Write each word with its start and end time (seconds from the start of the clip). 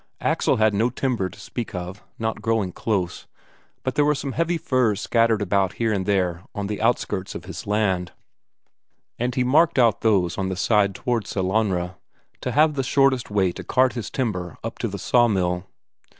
Axel 0.21 0.55
had 0.55 0.73
no 0.73 0.89
timber 0.89 1.29
to 1.29 1.39
speak 1.39 1.75
of, 1.75 2.01
not 2.17 2.41
growing 2.41 2.71
close, 2.71 3.27
but 3.83 3.93
there 3.93 4.03
were 4.03 4.15
some 4.15 4.31
heavy 4.31 4.57
firs 4.57 4.99
scattered 4.99 5.43
about 5.43 5.73
here 5.73 5.93
and 5.93 6.07
there 6.07 6.41
on 6.55 6.65
the 6.65 6.81
outskirts 6.81 7.35
of 7.35 7.45
his 7.45 7.67
land, 7.67 8.11
and 9.19 9.35
he 9.35 9.43
marked 9.43 9.77
out 9.77 10.01
those 10.01 10.39
on 10.39 10.49
the 10.49 10.55
side 10.55 10.95
toward 10.95 11.27
Sellanraa, 11.27 11.97
to 12.41 12.51
have 12.51 12.73
the 12.73 12.81
shortest 12.81 13.29
way 13.29 13.51
to 13.51 13.63
cart 13.63 13.93
his 13.93 14.09
timber 14.09 14.57
up 14.63 14.79
to 14.79 14.87
the 14.87 14.97
sawmill. 14.97 15.67